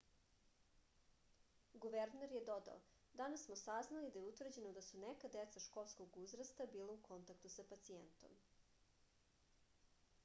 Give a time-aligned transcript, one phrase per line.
[1.83, 2.79] guverner je dodao
[3.21, 7.53] danas smo saznali da je utvrđeno da su neka deca školskog uzrasta bila u kontaktu
[7.59, 8.35] sa pacijentom